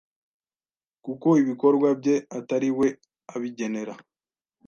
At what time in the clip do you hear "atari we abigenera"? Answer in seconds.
2.39-3.93